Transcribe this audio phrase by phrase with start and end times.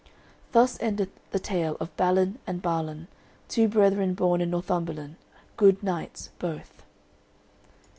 [0.51, 3.07] Thus endeth the tale of Balin and Balan,
[3.47, 5.15] two brethren born in Northumberland,
[5.57, 6.81] good knights both.